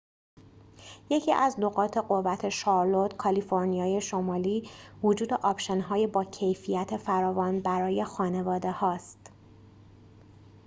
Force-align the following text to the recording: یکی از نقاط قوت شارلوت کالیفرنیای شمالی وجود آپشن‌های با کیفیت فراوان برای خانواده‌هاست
یکی 1.09 1.33
از 1.33 1.55
نقاط 1.59 1.97
قوت 1.97 2.49
شارلوت 2.49 3.17
کالیفرنیای 3.17 4.01
شمالی 4.01 4.69
وجود 5.03 5.33
آپشن‌های 5.33 6.07
با 6.07 6.23
کیفیت 6.23 6.97
فراوان 6.97 7.59
برای 7.61 8.03
خانواده‌هاست 8.03 9.31